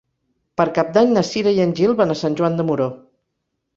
[0.61, 2.89] Per Cap d'Any na Cira i en Gil van a Sant Joan de Moró.